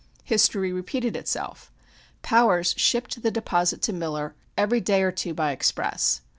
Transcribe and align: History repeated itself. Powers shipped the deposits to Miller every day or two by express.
History 0.23 0.73
repeated 0.73 1.15
itself. 1.15 1.71
Powers 2.23 2.73
shipped 2.75 3.21
the 3.21 3.29
deposits 3.29 3.85
to 3.85 3.93
Miller 3.93 4.33
every 4.57 4.81
day 4.81 5.03
or 5.03 5.11
two 5.11 5.35
by 5.35 5.51
express. 5.51 6.21